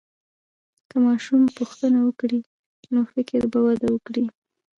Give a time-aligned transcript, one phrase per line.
[0.89, 2.39] که ماشوم پوښتنه وکړي،
[2.93, 4.25] نو فکر به وده وکړي.